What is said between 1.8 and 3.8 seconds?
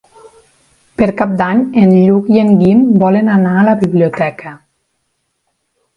en Lluc i en Guim volen anar a la